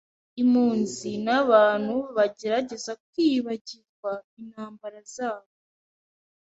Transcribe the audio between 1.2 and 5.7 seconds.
ni abantus bagerageza kwibagirwa intambara zabo,